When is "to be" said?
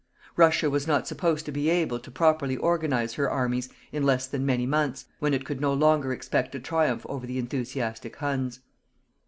1.45-1.69